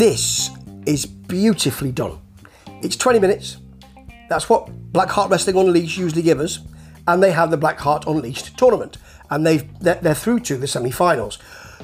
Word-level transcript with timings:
This 0.00 0.48
is 0.86 1.04
beautifully 1.04 1.92
done. 1.92 2.18
It's 2.80 2.96
20 2.96 3.18
minutes. 3.18 3.58
That's 4.30 4.48
what 4.48 4.70
Blackheart 4.94 5.28
Wrestling 5.28 5.58
Unleashed 5.58 5.98
usually 5.98 6.22
give 6.22 6.40
us. 6.40 6.60
And 7.06 7.22
they 7.22 7.32
have 7.32 7.50
the 7.50 7.58
Blackheart 7.58 8.06
Unleashed 8.06 8.56
tournament. 8.56 8.96
And 9.28 9.44
they've, 9.44 9.78
they're, 9.80 9.96
they're 9.96 10.14
through 10.14 10.40
to 10.40 10.56
the 10.56 10.66
semi 10.66 10.90
finals. 10.90 11.38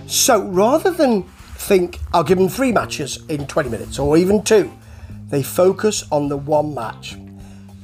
So 0.07 0.45
rather 0.45 0.91
than 0.91 1.25
think, 1.25 1.99
I'll 2.15 2.25
give 2.25 2.39
them 2.39 2.49
three 2.49 2.73
matches 2.73 3.23
in 3.29 3.47
20 3.47 3.69
minutes 3.69 3.99
or 3.99 4.17
even 4.17 4.43
two, 4.43 4.73
they 5.29 5.43
focus 5.43 6.03
on 6.11 6.31
the 6.31 6.39
one 6.39 6.73
match. 6.73 7.19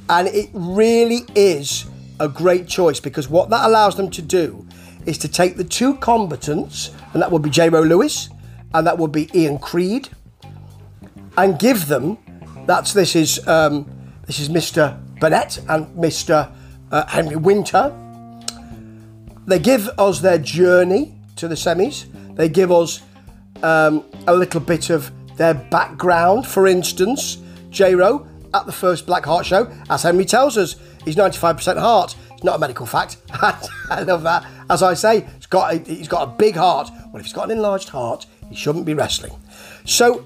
And 0.09 0.27
it 0.29 0.49
really 0.51 1.27
is 1.35 1.85
a 2.19 2.27
great 2.27 2.67
choice 2.67 2.99
because 2.99 3.29
what 3.29 3.51
that 3.51 3.67
allows 3.67 3.97
them 3.97 4.09
to 4.09 4.23
do 4.23 4.65
is 5.05 5.19
to 5.19 5.27
take 5.27 5.57
the 5.57 5.63
two 5.63 5.93
combatants, 5.97 6.89
and 7.13 7.21
that 7.21 7.31
would 7.31 7.43
be 7.43 7.51
J. 7.51 7.69
Lewis 7.69 8.29
and 8.73 8.87
that 8.87 8.97
would 8.97 9.11
be 9.11 9.29
Ian 9.35 9.59
Creed, 9.59 10.09
and 11.37 11.57
give 11.59 11.87
them 11.87 12.17
that's 12.65 12.93
this 12.93 13.15
is 13.15 13.45
um, 13.47 13.85
this 14.25 14.39
is 14.39 14.49
Mr. 14.49 14.97
Burnett 15.19 15.57
and 15.69 15.87
Mr. 15.97 16.51
Uh, 16.91 17.05
Henry 17.07 17.35
Winter. 17.35 17.93
They 19.45 19.59
give 19.59 19.89
us 19.99 20.21
their 20.21 20.37
journey 20.37 21.13
to 21.35 21.47
the 21.49 21.55
semis. 21.55 22.05
They 22.35 22.47
give 22.47 22.71
us 22.71 23.01
um, 23.61 24.05
a 24.27 24.33
little 24.33 24.61
bit 24.61 24.89
of 24.89 25.11
their 25.35 25.53
background. 25.53 26.47
For 26.47 26.67
instance, 26.67 27.37
J. 27.69 27.95
Ro 27.95 28.25
at 28.53 28.65
the 28.65 28.71
first 28.71 29.05
Blackheart 29.05 29.43
show, 29.43 29.69
as 29.89 30.03
Henry 30.03 30.25
tells 30.25 30.57
us, 30.57 30.75
he's 31.03 31.15
95% 31.15 31.77
heart. 31.77 32.15
It's 32.31 32.43
not 32.43 32.55
a 32.55 32.59
medical 32.59 32.85
fact. 32.85 33.17
I 33.89 34.03
love 34.05 34.23
that. 34.23 34.45
As 34.69 34.83
I 34.83 34.93
say, 34.93 35.27
he's 35.35 35.47
got 35.47 35.73
a, 35.73 35.77
he's 35.79 36.07
got 36.07 36.29
a 36.29 36.31
big 36.31 36.55
heart. 36.55 36.89
Well, 37.07 37.17
if 37.17 37.25
he's 37.25 37.33
got 37.33 37.45
an 37.45 37.51
enlarged 37.57 37.89
heart, 37.89 38.25
he 38.49 38.55
shouldn't 38.55 38.85
be 38.85 38.93
wrestling. 38.93 39.33
So 39.85 40.23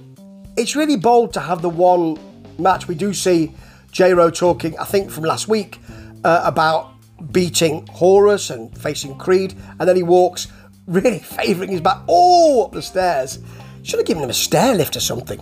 it's 0.58 0.76
really 0.76 0.98
bold 0.98 1.34
to 1.34 1.40
have 1.40 1.62
the 1.62 1.70
one 1.70 2.18
match. 2.58 2.88
We 2.88 2.96
do 2.96 3.14
see 3.14 3.54
J 3.92 4.14
Ro 4.14 4.30
talking, 4.30 4.78
I 4.80 4.86
think 4.86 5.12
from 5.12 5.24
last 5.24 5.48
week, 5.48 5.80
uh, 6.24 6.42
about 6.44 6.94
beating 7.32 7.86
Horus 7.88 8.50
and 8.50 8.76
facing 8.78 9.18
Creed, 9.18 9.56
and 9.80 9.88
then 9.88 9.96
he 9.96 10.04
walks, 10.04 10.48
really 10.88 11.20
favouring 11.20 11.70
his 11.70 11.82
back, 11.82 12.02
all 12.08 12.66
up 12.66 12.72
the 12.72 12.82
stairs. 12.82 13.40
Should 13.84 14.00
have 14.00 14.08
given 14.08 14.24
him 14.24 14.30
a 14.30 14.34
stair 14.34 14.76
lift 14.76 14.98
or 14.98 15.00
something. 15.00 15.40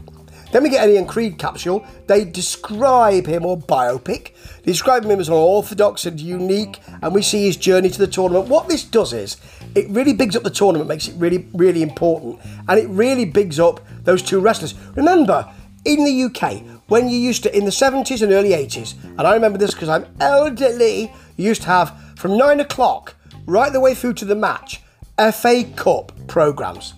Then 0.52 0.64
we 0.64 0.70
get 0.70 0.88
an 0.88 0.94
Ian 0.94 1.08
Creed 1.08 1.38
capsule. 1.38 1.86
They 2.08 2.24
describe 2.24 3.26
him, 3.26 3.46
or 3.46 3.58
biopic, 3.58 4.32
they 4.64 4.72
describe 4.72 5.04
him 5.04 5.20
as 5.20 5.30
orthodox 5.30 6.06
and 6.06 6.20
unique, 6.20 6.80
and 7.02 7.14
we 7.14 7.22
see 7.22 7.46
his 7.46 7.58
journey 7.58 7.90
to 7.90 7.98
the 7.98 8.08
tournament. 8.08 8.48
What 8.48 8.68
this 8.68 8.84
does 8.84 9.14
is, 9.14 9.38
it 9.74 9.90
really 9.90 10.14
bigs 10.14 10.36
up 10.36 10.44
the 10.44 10.50
tournament, 10.50 10.88
makes 10.88 11.08
it 11.08 11.16
really, 11.18 11.48
really 11.54 11.82
important, 11.82 12.40
and 12.68 12.80
it 12.80 12.88
really 12.90 13.26
bigs 13.26 13.60
up 13.60 13.82
those 14.06 14.22
two 14.22 14.40
wrestlers. 14.40 14.76
Remember, 14.96 15.52
in 15.84 16.04
the 16.04 16.24
UK, 16.24 16.64
when 16.88 17.10
you 17.10 17.18
used 17.18 17.44
to, 17.44 17.56
in 17.56 17.66
the 17.66 17.72
70s 17.72 18.22
and 18.22 18.32
early 18.32 18.50
80s, 18.50 18.96
and 19.04 19.22
I 19.22 19.34
remember 19.34 19.58
this 19.58 19.74
because 19.74 19.90
I'm 19.90 20.06
elderly, 20.20 21.12
you 21.38 21.46
used 21.46 21.64
to 21.64 21.68
have 21.68 22.00
from 22.16 22.38
9 22.38 22.60
o'clock 22.60 23.16
right 23.46 23.72
the 23.72 23.80
way 23.80 23.94
through 23.94 24.14
to 24.14 24.26
the 24.26 24.36
match, 24.36 24.82
FA 25.18 25.64
Cup 25.76 26.12
programmes. 26.28 26.94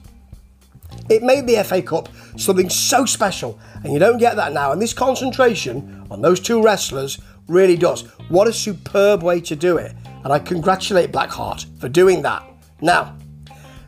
It 1.09 1.23
made 1.23 1.47
the 1.47 1.64
FA 1.64 1.81
Cup 1.81 2.09
something 2.38 2.69
so 2.69 3.05
special, 3.05 3.59
and 3.83 3.94
you 3.94 3.99
don't 3.99 4.17
get 4.17 4.36
that 4.36 4.53
now. 4.53 4.71
And 4.71 4.81
this 4.81 4.94
concentration 4.94 6.08
on 6.09 6.21
those 6.21 6.39
two 6.39 6.61
wrestlers 6.61 7.19
really 7.47 7.77
does. 7.77 8.03
What 8.30 8.47
a 8.47 8.53
superb 8.53 9.23
way 9.23 9.39
to 9.42 9.55
do 9.55 9.77
it, 9.77 9.94
and 10.23 10.33
I 10.33 10.39
congratulate 10.39 11.11
Blackheart 11.11 11.80
for 11.80 11.89
doing 11.89 12.21
that. 12.23 12.44
Now, 12.81 13.17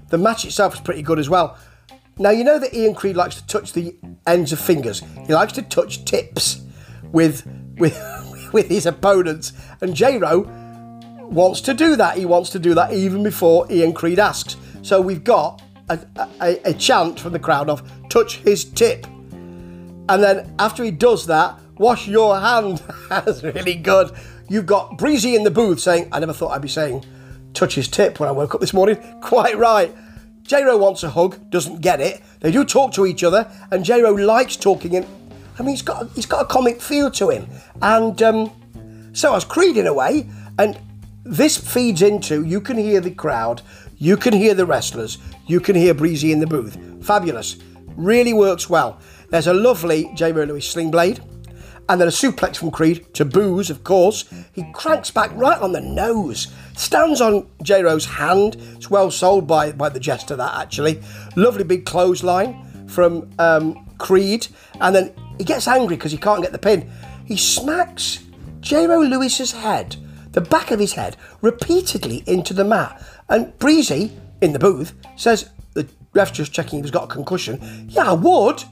the 0.10 0.18
match 0.18 0.46
itself 0.46 0.74
was 0.74 0.82
pretty 0.82 1.02
good 1.02 1.20
as 1.20 1.30
well. 1.30 1.58
Now, 2.20 2.32
you 2.32 2.44
know 2.44 2.60
that 2.60 2.74
Ian 2.74 2.96
Creed 2.96 3.16
likes 3.16 3.36
to 3.36 3.48
touch 3.48 3.72
the 3.72 3.96
ends 4.28 4.52
of 4.52 4.60
fingers, 4.60 5.02
he 5.26 5.34
likes 5.34 5.54
to 5.54 5.62
touch 5.62 6.04
tips 6.04 6.62
with, 7.14 7.48
with, 7.78 7.98
with 8.54 8.68
his 8.68 8.86
opponents, 8.86 9.54
and 9.80 9.96
J 9.96 10.18
Ro 10.18 10.42
wants 11.22 11.62
to 11.62 11.74
do 11.74 11.96
that. 11.96 12.18
He 12.18 12.26
wants 12.26 12.50
to 12.52 12.60
do 12.60 12.74
that 12.74 12.92
even 12.92 13.24
before 13.24 13.72
Ian 13.72 13.94
Creed 13.94 14.20
asks. 14.20 14.58
So 14.82 15.00
we've 15.00 15.24
got 15.24 15.62
a, 15.88 16.00
a, 16.42 16.60
a 16.66 16.74
chant 16.74 17.22
from 17.22 17.32
the 17.32 17.40
crowd 17.40 17.70
of 17.70 17.90
touch 18.10 18.38
his 18.38 18.66
tip. 18.66 19.06
And 19.08 20.24
then 20.24 20.54
after 20.60 20.84
he 20.84 20.92
does 20.92 21.26
that, 21.28 21.58
wash 21.78 22.08
your 22.08 22.38
hand. 22.40 22.82
That's 23.10 23.44
really 23.44 23.76
good. 23.76 24.12
You've 24.50 24.66
got 24.66 24.98
Breezy 24.98 25.36
in 25.36 25.44
the 25.44 25.52
booth 25.52 25.80
saying, 25.80 26.10
I 26.12 26.20
never 26.20 26.34
thought 26.34 26.50
I'd 26.50 26.62
be 26.62 26.68
saying 26.68 27.06
touch 27.54 27.76
his 27.76 27.88
tip 27.88 28.20
when 28.20 28.28
I 28.28 28.32
woke 28.32 28.56
up 28.56 28.62
this 28.62 28.74
morning. 28.74 28.98
Quite 29.22 29.58
right. 29.58 29.96
J-Ro 30.50 30.78
wants 30.78 31.04
a 31.04 31.12
hug, 31.12 31.52
doesn't 31.52 31.80
get 31.80 32.02
it. 32.02 32.24
They 32.40 32.50
do 32.52 32.66
talk 32.66 32.92
to 32.94 33.06
each 33.06 33.24
other, 33.24 33.48
and 33.70 33.86
J-Ro 33.86 34.14
likes 34.14 34.56
talking. 34.56 34.96
And 34.96 35.06
I 35.60 35.62
mean, 35.62 35.70
he's 35.70 35.84
got 35.84 36.10
he's 36.16 36.26
got 36.26 36.42
a 36.42 36.46
comic 36.46 36.82
feel 36.82 37.12
to 37.12 37.30
him, 37.30 37.48
and 37.84 38.20
um, 38.24 38.52
so 39.14 39.34
has 39.34 39.46
Creed 39.46 39.78
in 39.78 39.86
a 39.86 39.94
way. 39.94 40.28
And 40.58 40.76
this 41.24 41.56
feeds 41.56 42.02
into 42.02 42.44
you 42.46 42.62
can 42.62 42.78
hear 42.78 43.00
the 43.00 43.12
crowd, 43.12 43.62
you 44.00 44.18
can 44.18 44.34
hear 44.34 44.56
the 44.56 44.66
wrestlers, 44.66 45.20
you 45.46 45.60
can 45.60 45.76
hear 45.76 45.94
Breezy 45.94 46.32
in 46.32 46.40
the 46.40 46.48
booth. 46.48 46.80
Fabulous. 47.06 47.58
Really 47.96 48.34
works 48.34 48.68
well. 48.68 49.00
There's 49.30 49.48
a 49.48 49.54
lovely 49.54 50.10
J. 50.16 50.32
Ro 50.32 50.46
Lewis 50.46 50.68
sling 50.68 50.90
blade, 50.90 51.22
and 51.90 52.00
then 52.00 52.08
a 52.08 52.12
suplex 52.12 52.58
from 52.58 52.70
Creed 52.70 53.12
to 53.16 53.26
Booze, 53.26 53.72
of 53.72 53.84
course. 53.84 54.26
He 54.54 54.72
cranks 54.74 55.10
back 55.10 55.32
right 55.34 55.60
on 55.60 55.72
the 55.72 55.82
nose, 55.82 56.48
stands 56.78 57.20
on 57.20 57.48
J. 57.64 57.82
Ro's 57.82 58.06
hand. 58.06 58.58
It's 58.76 58.92
well 58.92 59.10
sold 59.10 59.48
by, 59.48 59.72
by 59.72 59.90
the 59.90 60.00
jester, 60.00 60.36
that 60.36 60.54
actually. 60.54 61.02
Lovely 61.36 61.64
big 61.64 61.86
clothesline 61.86 62.88
from 62.88 63.32
um, 63.40 63.90
Creed, 63.98 64.48
and 64.80 64.96
then 64.96 65.14
he 65.40 65.44
gets 65.44 65.68
angry 65.68 65.96
because 65.96 66.12
he 66.12 66.20
can't 66.20 66.44
get 66.44 66.52
the 66.52 66.60
pin. 66.60 66.90
He 67.26 67.38
smacks 67.38 68.24
J. 68.60 68.86
Ro 68.86 69.00
Lewis's 69.00 69.52
head, 69.52 69.96
the 70.34 70.42
back 70.42 70.70
of 70.70 70.80
his 70.80 70.94
head, 70.94 71.18
repeatedly 71.42 72.24
into 72.28 72.54
the 72.54 72.64
mat. 72.64 73.04
And 73.30 73.58
Breezy, 73.58 74.16
in 74.42 74.54
the 74.54 74.60
booth, 74.60 74.94
says, 75.16 75.50
the 75.74 75.88
ref's 76.14 76.32
just 76.32 76.54
checking 76.54 76.84
he's 76.84 76.92
got 76.92 77.06
a 77.06 77.08
concussion. 77.08 77.88
Yeah, 77.90 78.12
I 78.12 78.14
would. 78.14 78.64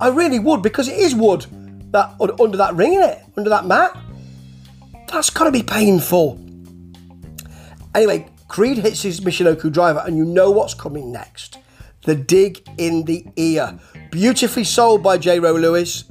I 0.00 0.08
really 0.08 0.38
would 0.38 0.62
because 0.62 0.86
it 0.86 0.96
is 0.96 1.16
wood 1.16 1.46
that 1.90 2.14
under 2.20 2.56
that 2.56 2.74
ring 2.74 2.94
in 2.94 3.02
it, 3.02 3.18
under 3.36 3.50
that 3.50 3.66
mat. 3.66 3.96
That's 5.08 5.30
got 5.30 5.44
to 5.44 5.50
be 5.50 5.62
painful. 5.62 6.38
Anyway, 7.94 8.28
Creed 8.48 8.78
hits 8.78 9.02
his 9.02 9.20
Michinoku 9.20 9.72
driver, 9.72 10.02
and 10.06 10.16
you 10.16 10.24
know 10.24 10.50
what's 10.50 10.74
coming 10.74 11.10
next. 11.12 11.58
The 12.02 12.14
dig 12.14 12.66
in 12.78 13.04
the 13.04 13.26
ear, 13.36 13.78
beautifully 14.10 14.64
sold 14.64 15.02
by 15.02 15.18
J. 15.18 15.40
Ro 15.40 15.52
Lewis, 15.52 16.04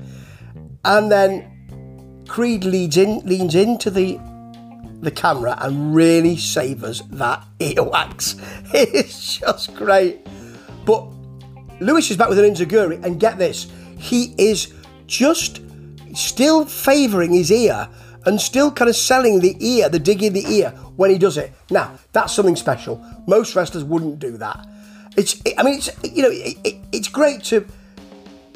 and 0.84 1.12
then 1.12 2.24
Creed 2.28 2.64
leads 2.64 2.98
in, 2.98 3.20
leans 3.20 3.56
into 3.56 3.90
the 3.90 4.20
the 5.00 5.12
camera 5.12 5.56
and 5.62 5.94
really 5.94 6.36
savours 6.36 7.04
that 7.12 7.44
earwax. 7.60 8.42
It's 8.74 9.38
just 9.38 9.76
great. 9.76 10.28
But 10.86 11.08
Lewis 11.80 12.10
is 12.10 12.18
back 12.18 12.30
with 12.30 12.40
an 12.40 12.46
Enzuigiri, 12.46 13.04
and 13.04 13.20
get 13.20 13.38
this, 13.38 13.72
he 13.98 14.34
is 14.38 14.74
just 15.06 15.62
still 16.18 16.66
favouring 16.66 17.34
his 17.34 17.52
ear 17.52 17.88
and 18.26 18.42
still 18.42 18.72
kind 18.72 18.90
of 18.90 18.96
selling 18.96 19.40
the 19.40 19.56
ear, 19.66 19.90
the 19.90 20.00
dig 20.00 20.22
in 20.22 20.34
the 20.34 20.46
ear 20.46 20.72
when 20.96 21.10
he 21.10 21.18
does 21.18 21.38
it. 21.38 21.54
Now, 21.70 21.98
that's 22.12 22.34
something 22.34 22.56
special. 22.56 23.04
Most 23.28 23.56
wrestlers 23.56 23.84
wouldn't 23.84 24.20
do 24.20 24.38
that. 24.38 24.68
It's, 25.16 25.42
I 25.58 25.64
mean, 25.64 25.76
it's 25.76 25.90
you 26.04 26.24
know, 26.24 26.30
it, 26.32 26.58
it, 26.64 26.76
it's 26.92 27.08
great 27.08 27.44
to 27.46 27.66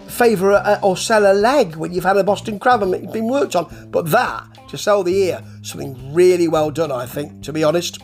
favour 0.08 0.80
or 0.84 0.98
sell 0.98 1.32
a 1.32 1.34
leg 1.34 1.76
when 1.76 1.94
you've 1.94 2.04
had 2.04 2.18
a 2.18 2.24
Boston 2.24 2.60
Crab 2.60 2.84
and 2.84 2.94
it's 2.94 3.14
been 3.14 3.28
worked 3.28 3.56
on, 3.56 3.90
but 3.90 4.12
that 4.12 4.46
to 4.68 4.78
sell 4.78 5.04
the 5.04 5.16
ear, 5.16 5.44
something 5.62 6.14
really 6.14 6.48
well 6.48 6.70
done, 6.72 6.92
I 6.92 7.06
think, 7.06 7.44
to 7.44 7.54
be 7.54 7.64
honest. 7.64 8.00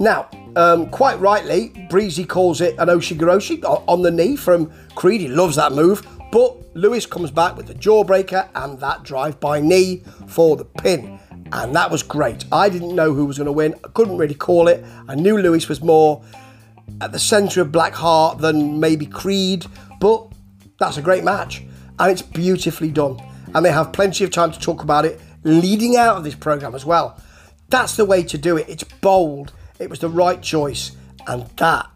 Now, 0.00 0.30
um, 0.56 0.88
quite 0.88 1.20
rightly, 1.20 1.86
Breezy 1.90 2.24
calls 2.24 2.62
it 2.62 2.74
an 2.78 2.88
Ushigoroshi 2.88 3.62
on 3.86 4.00
the 4.00 4.10
knee 4.10 4.34
from 4.34 4.72
Creed. 4.94 5.20
He 5.20 5.28
loves 5.28 5.56
that 5.56 5.72
move. 5.72 6.06
But 6.32 6.74
Lewis 6.74 7.04
comes 7.04 7.30
back 7.30 7.54
with 7.54 7.66
the 7.66 7.74
jawbreaker 7.74 8.48
and 8.54 8.80
that 8.80 9.02
drive-by 9.02 9.60
knee 9.60 10.02
for 10.26 10.56
the 10.56 10.64
pin. 10.64 11.20
And 11.52 11.76
that 11.76 11.90
was 11.90 12.02
great. 12.02 12.46
I 12.50 12.70
didn't 12.70 12.94
know 12.94 13.12
who 13.12 13.26
was 13.26 13.36
going 13.36 13.46
to 13.46 13.52
win. 13.52 13.74
I 13.84 13.88
couldn't 13.88 14.16
really 14.16 14.34
call 14.34 14.68
it. 14.68 14.82
I 15.06 15.16
knew 15.16 15.36
Lewis 15.36 15.68
was 15.68 15.82
more 15.82 16.22
at 17.02 17.12
the 17.12 17.18
centre 17.18 17.60
of 17.60 17.68
Blackheart 17.68 18.38
than 18.38 18.80
maybe 18.80 19.04
Creed. 19.04 19.66
But 20.00 20.32
that's 20.78 20.96
a 20.96 21.02
great 21.02 21.24
match. 21.24 21.62
And 21.98 22.10
it's 22.10 22.22
beautifully 22.22 22.90
done. 22.90 23.20
And 23.54 23.66
they 23.66 23.72
have 23.72 23.92
plenty 23.92 24.24
of 24.24 24.30
time 24.30 24.50
to 24.50 24.58
talk 24.58 24.82
about 24.82 25.04
it 25.04 25.20
leading 25.44 25.96
out 25.96 26.16
of 26.16 26.24
this 26.24 26.34
programme 26.34 26.74
as 26.74 26.86
well. 26.86 27.20
That's 27.68 27.96
the 27.96 28.06
way 28.06 28.22
to 28.22 28.38
do 28.38 28.56
it. 28.56 28.66
It's 28.66 28.84
bold. 28.84 29.52
It 29.80 29.90
was 29.90 29.98
the 29.98 30.08
right 30.08 30.40
choice. 30.40 30.92
And 31.26 31.48
that 31.56 31.90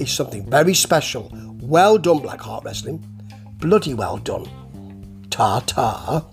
is 0.00 0.10
something 0.10 0.48
very 0.50 0.74
special. 0.74 1.30
Well 1.60 1.98
done, 1.98 2.18
Blackheart 2.18 2.64
Wrestling 2.64 3.04
bloody 3.58 3.94
well 3.94 4.18
done. 4.18 4.46
Ta 5.30 5.60
ta. 5.60 6.24